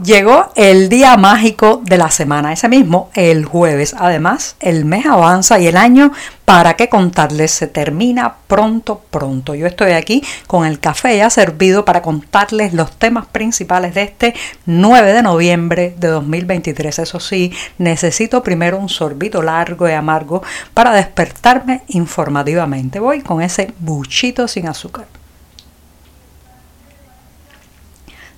[0.00, 3.94] Llegó el día mágico de la semana, ese mismo, el jueves.
[3.98, 6.12] Además, el mes avanza y el año,
[6.46, 9.54] para qué contarles, se termina pronto, pronto.
[9.54, 14.34] Yo estoy aquí con el café ya servido para contarles los temas principales de este
[14.64, 17.00] 9 de noviembre de 2023.
[17.00, 22.98] Eso sí, necesito primero un sorbito largo y amargo para despertarme informativamente.
[22.98, 25.04] Voy con ese buchito sin azúcar.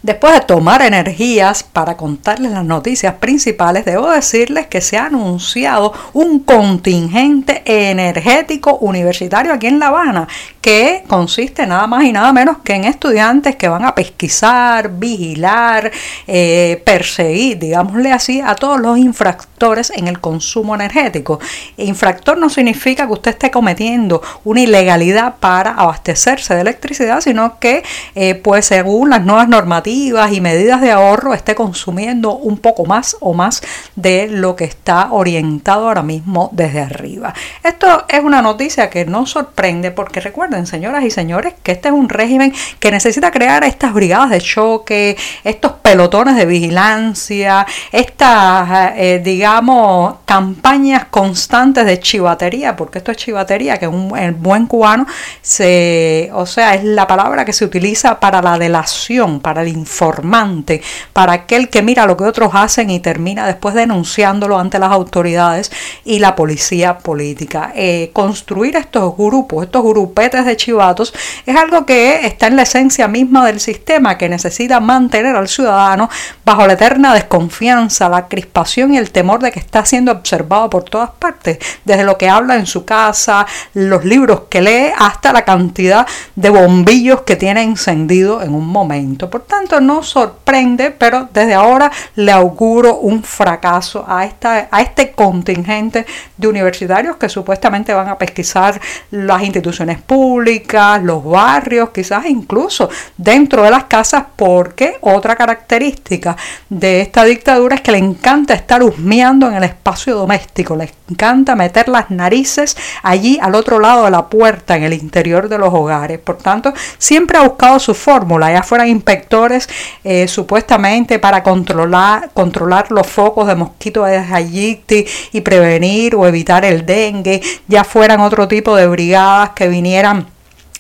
[0.05, 5.95] Después de tomar energías para contarles las noticias principales, debo decirles que se ha anunciado
[6.13, 10.29] un contingente energético universitario aquí en La Habana,
[10.61, 15.91] que consiste nada más y nada menos que en estudiantes que van a pesquisar, vigilar,
[16.27, 21.41] eh, perseguir, digámosle así, a todos los infractores en el consumo energético.
[21.79, 27.83] Infractor no significa que usted esté cometiendo una ilegalidad para abastecerse de electricidad, sino que,
[28.15, 33.17] eh, pues según las nuevas normativas, y medidas de ahorro esté consumiendo un poco más
[33.21, 33.63] o más
[33.95, 37.33] de lo que está orientado ahora mismo desde arriba.
[37.63, 41.95] Esto es una noticia que no sorprende porque recuerden, señoras y señores, que este es
[41.95, 49.21] un régimen que necesita crear estas brigadas de choque, estos pelotones de vigilancia, estas, eh,
[49.23, 55.07] digamos, campañas constantes de chivatería, porque esto es chivatería, que un el buen cubano
[55.43, 60.83] se, o sea, es la palabra que se utiliza para la delación, para el informante,
[61.13, 65.71] para aquel que mira lo que otros hacen y termina después denunciándolo ante las autoridades
[66.05, 67.73] y la policía política.
[67.75, 71.13] Eh, construir estos grupos, estos grupetes de chivatos,
[71.45, 76.09] es algo que está en la esencia misma del sistema, que necesita mantener al ciudadano
[76.45, 80.85] bajo la eterna desconfianza, la crispación y el temor de que está siendo observado por
[80.85, 85.45] todas partes, desde lo que habla en su casa, los libros que lee, hasta la
[85.45, 89.29] cantidad de bombillos que tiene encendido en un momento.
[89.29, 95.13] Por tanto, no sorprende, pero desde ahora le auguro un fracaso a, esta, a este
[95.13, 98.81] contingente de universitarios que supuestamente van a pesquisar
[99.11, 106.37] las instituciones públicas, los barrios, quizás incluso dentro de las casas, porque otra característica
[106.69, 111.55] de esta dictadura es que le encanta estar husmeando en el espacio doméstico, le encanta
[111.55, 115.73] meter las narices allí al otro lado de la puerta, en el interior de los
[115.73, 116.19] hogares.
[116.19, 119.64] Por tanto, siempre ha buscado su fórmula, ya fueran inspectores
[120.03, 126.65] eh, supuestamente para controlar, controlar los focos de mosquitos de Hayiti y prevenir o evitar
[126.65, 130.27] el dengue, ya fueran otro tipo de brigadas que vinieran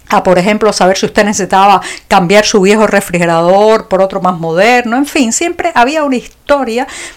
[0.09, 4.97] a, por ejemplo, saber si usted necesitaba cambiar su viejo refrigerador por otro más moderno,
[4.97, 6.44] en fin, siempre había una historia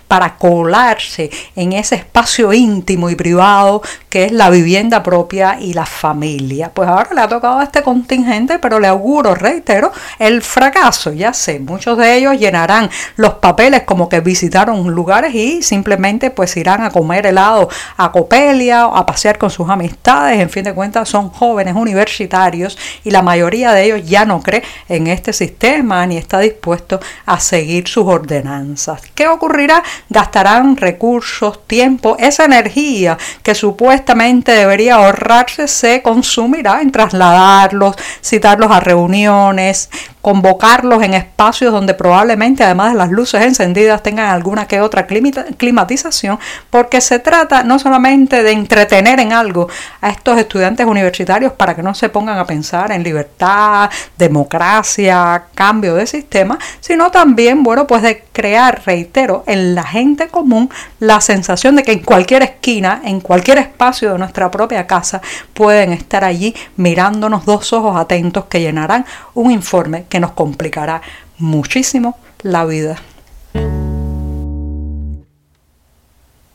[0.07, 5.85] para colarse en ese espacio íntimo y privado que es la vivienda propia y la
[5.85, 6.71] familia.
[6.73, 11.11] Pues ahora le ha tocado a este contingente, pero le auguro, reitero, el fracaso.
[11.11, 16.55] Ya sé, muchos de ellos llenarán los papeles como que visitaron lugares y simplemente pues
[16.57, 20.39] irán a comer helado a Copelia a pasear con sus amistades.
[20.39, 24.63] En fin de cuentas, son jóvenes universitarios y la mayoría de ellos ya no cree
[24.87, 29.01] en este sistema ni está dispuesto a seguir sus ordenanzas.
[29.17, 29.81] ¿Qué ocurrirá?
[30.09, 38.79] Gastarán recursos, tiempo, esa energía que supuestamente debería ahorrarse se consumirá en trasladarlos, citarlos a
[38.79, 39.89] reuniones,
[40.27, 46.37] convocarlos en espacios donde probablemente además de las luces encendidas tengan alguna que otra climatización,
[46.69, 49.69] porque se trata no solamente de entretener en algo
[50.01, 55.95] a estos estudiantes universitarios para que no se pongan a pensar en libertad, democracia, cambio
[55.95, 61.77] de sistema, sino también, bueno, pues de crear, reitero, en la gente común la sensación
[61.77, 65.21] de que en cualquier esquina, en cualquier espacio de nuestra propia casa,
[65.53, 71.01] pueden estar allí mirándonos dos ojos atentos que llenarán un informe que nos complicará
[71.37, 72.97] muchísimo la vida.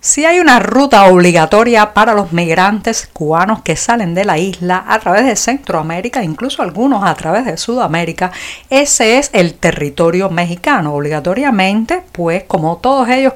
[0.04, 4.98] Si hay una ruta obligatoria para los migrantes cubanos que salen de la isla a
[4.98, 8.32] través de Centroamérica, incluso algunos a través de Sudamérica,
[8.68, 10.92] ese es el territorio mexicano.
[10.92, 13.34] Obligatoriamente, pues como todos ellos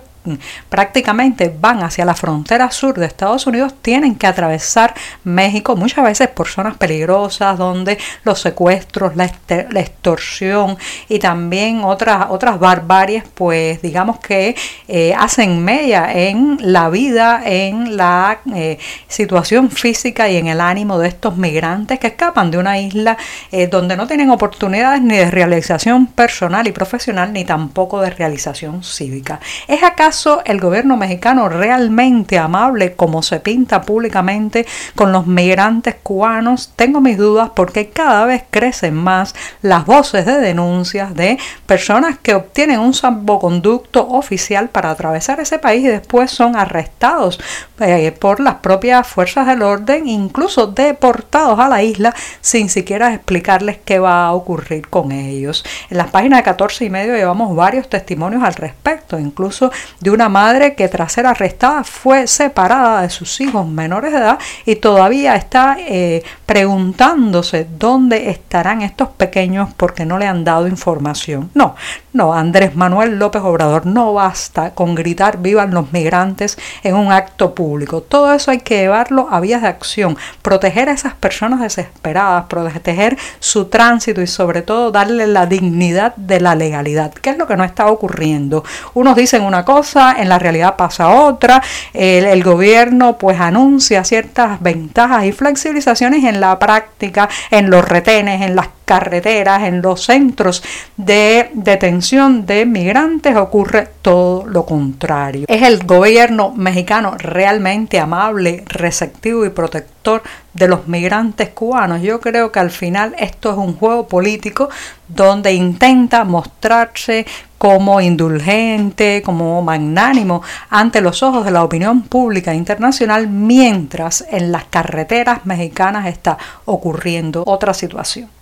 [0.68, 4.94] prácticamente van hacia la frontera sur de Estados Unidos tienen que atravesar
[5.24, 10.76] México muchas veces por zonas peligrosas donde los secuestros, la, extorsión
[11.08, 14.56] y también otras, otras barbarias pues digamos que
[14.88, 18.78] eh, hacen media en la vida, en la eh,
[19.08, 23.16] situación física y en el ánimo de estos migrantes que escapan de una isla
[23.52, 28.82] eh, donde no tienen oportunidades ni de realización personal y profesional ni tampoco de realización
[28.82, 29.40] cívica.
[29.68, 36.72] ¿Es acaso el gobierno mexicano realmente amable como se pinta públicamente con los migrantes cubanos?
[36.76, 42.34] Tengo mis dudas porque cada vez crecen más las voces de denuncias de personas que
[42.34, 47.38] obtienen un salvoconducto oficial para atravesar ese país y después son arrestados
[47.80, 53.78] eh, por las propias fuerzas del orden, incluso deportados a la isla sin siquiera explicarles
[53.84, 55.64] qué va a ocurrir con ellos.
[55.90, 59.70] En las páginas de 14 y medio llevamos varios testimonios al respecto, incluso
[60.06, 64.38] de una madre que tras ser arrestada fue separada de sus hijos menores de edad
[64.64, 71.50] y todavía está eh, preguntándose dónde estarán estos pequeños porque no le han dado información.
[71.54, 71.74] No,
[72.12, 77.52] no, Andrés Manuel López Obrador, no basta con gritar vivan los migrantes en un acto
[77.52, 78.00] público.
[78.00, 83.18] Todo eso hay que llevarlo a vías de acción, proteger a esas personas desesperadas, proteger
[83.40, 87.56] su tránsito y sobre todo darle la dignidad de la legalidad, que es lo que
[87.56, 88.62] no está ocurriendo.
[88.94, 91.62] Unos dicen una cosa, en la realidad pasa otra,
[91.92, 98.42] el, el gobierno pues anuncia ciertas ventajas y flexibilizaciones en la práctica, en los retenes,
[98.42, 100.62] en las carreteras, en los centros
[100.96, 105.44] de detención de migrantes ocurre todo lo contrario.
[105.48, 110.22] ¿Es el gobierno mexicano realmente amable, receptivo y protector
[110.54, 112.00] de los migrantes cubanos?
[112.00, 114.70] Yo creo que al final esto es un juego político
[115.08, 117.26] donde intenta mostrarse
[117.58, 124.64] como indulgente, como magnánimo ante los ojos de la opinión pública internacional, mientras en las
[124.66, 128.35] carreteras mexicanas está ocurriendo otra situación.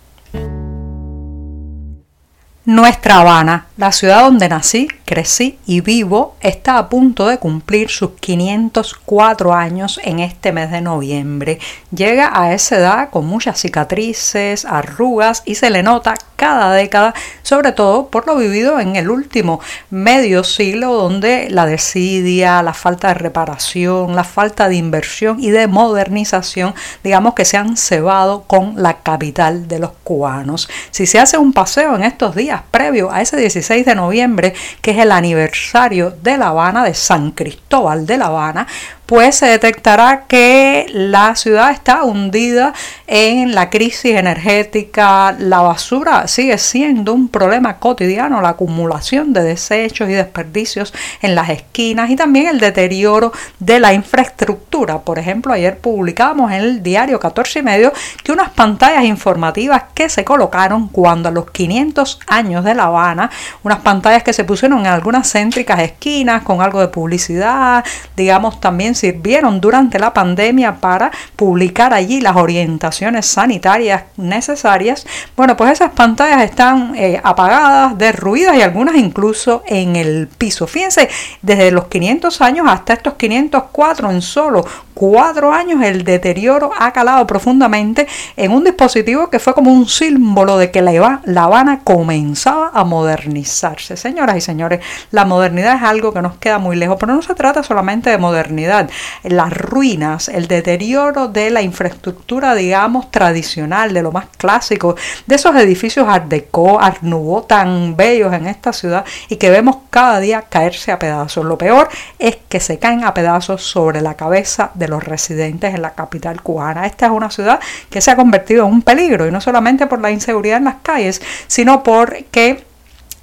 [2.65, 8.11] Nuestra Habana, la ciudad donde nací, crecí y vivo, está a punto de cumplir sus
[8.11, 11.59] 504 años en este mes de noviembre.
[11.93, 17.13] Llega a esa edad con muchas cicatrices, arrugas y se le nota cada década,
[17.43, 23.09] sobre todo por lo vivido en el último medio siglo donde la desidia, la falta
[23.09, 28.81] de reparación, la falta de inversión y de modernización, digamos que se han cebado con
[28.81, 30.69] la capital de los cubanos.
[30.91, 34.91] Si se hace un paseo en estos días, previo a ese 16 de noviembre, que
[34.91, 38.67] es el aniversario de La Habana, de San Cristóbal de La Habana,
[39.05, 42.73] pues se detectará que la ciudad está hundida
[43.07, 50.09] en la crisis energética, la basura sigue siendo un problema cotidiano, la acumulación de desechos
[50.09, 54.99] y desperdicios en las esquinas y también el deterioro de la infraestructura.
[54.99, 57.93] Por ejemplo, ayer publicamos en el diario 14 y medio
[58.23, 63.29] que unas pantallas informativas que se colocaron cuando a los 500 años de La Habana,
[63.63, 67.83] unas pantallas que se pusieron en algunas céntricas esquinas con algo de publicidad,
[68.15, 75.05] digamos también sirvieron durante la pandemia para publicar allí las orientaciones sanitarias necesarias.
[75.35, 80.67] Bueno, pues esas pantallas están eh, apagadas, derruidas y algunas incluso en el piso.
[80.67, 81.09] Fíjense,
[81.41, 84.65] desde los 500 años hasta estos 504 en solo
[84.95, 90.57] cuatro años el deterioro ha calado profundamente en un dispositivo que fue como un símbolo
[90.57, 93.97] de que la, Habana comenzaba a modernizarse.
[93.97, 94.79] Señoras y señores,
[95.11, 98.17] la modernidad es algo que nos queda muy lejos, pero no se trata solamente de
[98.17, 98.89] modernidad.
[99.23, 104.95] Las ruinas, el deterioro de la infraestructura, digamos, tradicional, de lo más clásico,
[105.27, 109.77] de esos edificios Art Deco, Art Nouveau tan bellos en esta ciudad y que vemos
[109.89, 111.45] cada día caerse a pedazos.
[111.45, 115.81] Lo peor es que se caen a pedazos sobre la cabeza de los residentes en
[115.81, 116.85] la capital cubana.
[116.85, 120.01] Esta es una ciudad que se ha convertido en un peligro y no solamente por
[120.01, 122.65] la inseguridad en las calles, sino porque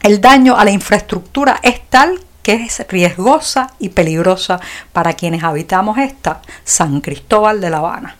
[0.02, 4.60] el daño a la infraestructura es tal que es riesgosa y peligrosa
[4.92, 8.16] para quienes habitamos esta San Cristóbal de La Habana.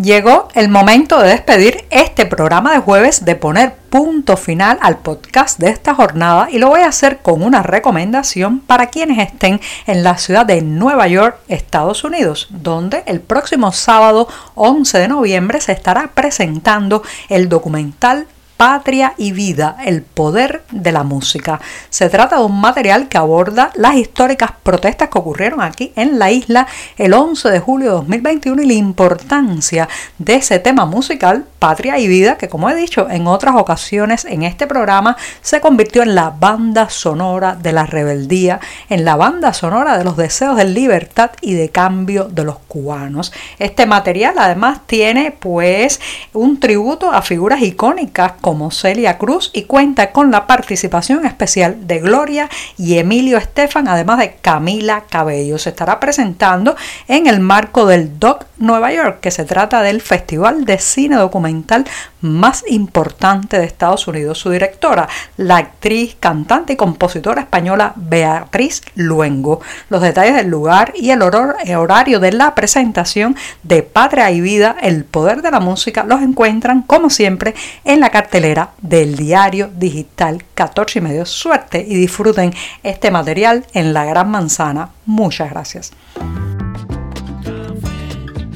[0.00, 5.58] Llegó el momento de despedir este programa de jueves, de poner punto final al podcast
[5.58, 10.02] de esta jornada y lo voy a hacer con una recomendación para quienes estén en
[10.02, 15.72] la ciudad de Nueva York, Estados Unidos, donde el próximo sábado 11 de noviembre se
[15.72, 18.26] estará presentando el documental
[18.60, 21.58] Patria y Vida, el poder de la música.
[21.88, 26.30] Se trata de un material que aborda las históricas protestas que ocurrieron aquí en la
[26.30, 26.66] isla
[26.98, 29.88] el 11 de julio de 2021 y la importancia
[30.18, 34.42] de ese tema musical, Patria y Vida, que como he dicho en otras ocasiones en
[34.42, 39.96] este programa, se convirtió en la banda sonora de la rebeldía, en la banda sonora
[39.96, 43.32] de los deseos de libertad y de cambio de los cubanos.
[43.58, 45.98] Este material además tiene pues
[46.34, 52.00] un tributo a figuras icónicas como Celia Cruz y cuenta con la participación especial de
[52.00, 55.58] Gloria y Emilio Estefan, además de Camila Cabello.
[55.58, 56.74] Se estará presentando
[57.06, 61.84] en el marco del DOC Nueva York, que se trata del Festival de Cine Documental
[62.20, 64.38] más importante de Estados Unidos.
[64.38, 69.60] Su directora, la actriz, cantante y compositora española Beatriz Luengo.
[69.88, 75.04] Los detalles del lugar y el horario de la presentación de Patria y Vida, el
[75.04, 77.54] poder de la música, los encuentran como siempre
[77.84, 81.26] en la cartelera del diario digital 14 y medio.
[81.26, 84.90] Suerte y disfruten este material en la Gran Manzana.
[85.04, 85.92] Muchas gracias.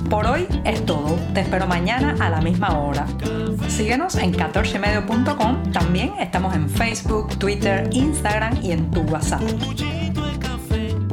[0.09, 1.19] Por hoy es todo.
[1.35, 3.07] Te espero mañana a la misma hora.
[3.69, 5.73] Síguenos en 14medio.com.
[5.73, 9.43] También estamos en Facebook, Twitter, Instagram y en tu WhatsApp.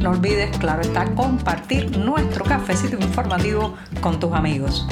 [0.02, 4.88] No olvides, claro está, compartir nuestro cafecito informativo con tus amigos.